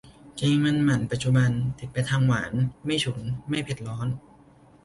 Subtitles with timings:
[0.37, 2.53] แกงมันหมั่นปัจจุบัน ติดไปทางหวาน
[2.85, 3.19] ไม่ฉุน
[3.49, 4.07] ไม่เผ็ดร้อน